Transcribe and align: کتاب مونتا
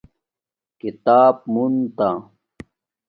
کتاب 0.81 1.35
مونتا 1.53 2.09